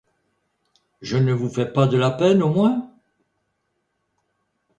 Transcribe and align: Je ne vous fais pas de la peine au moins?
Je 1.03 1.15
ne 1.17 1.31
vous 1.31 1.47
fais 1.49 1.71
pas 1.71 1.85
de 1.85 1.95
la 1.95 2.09
peine 2.09 2.41
au 2.41 2.49
moins? 2.49 2.89